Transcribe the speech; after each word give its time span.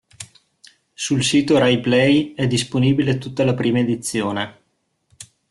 Sul 0.95 1.21
sito 1.23 1.59
"Rai 1.59 1.79
Play" 1.79 2.33
è 2.35 2.47
disponibile 2.47 3.19
tutta 3.19 3.43
la 3.45 3.53
prima 3.53 3.77
edizione. 3.77 4.61